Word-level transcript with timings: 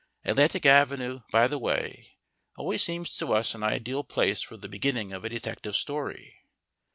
Atlantic 0.25 0.65
Avenue, 0.65 1.19
by 1.31 1.47
the 1.47 1.59
way, 1.59 2.17
always 2.57 2.81
seems 2.81 3.15
to 3.17 3.33
us 3.33 3.53
an 3.53 3.61
ideal 3.61 4.03
place 4.03 4.41
for 4.41 4.57
the 4.57 4.67
beginning 4.67 5.11
of 5.11 5.23
a 5.23 5.29
detective 5.29 5.75
story. 5.75 6.39